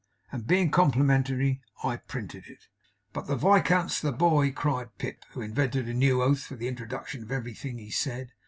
[0.31, 2.65] And being complimentary, I printed it.'
[3.13, 7.21] 'But the Viscount's the boy!' cried Pip, who invented a new oath for the introduction
[7.21, 8.31] of everything he said.